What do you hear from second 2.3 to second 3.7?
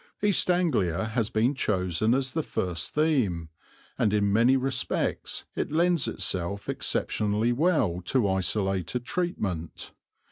the first theme,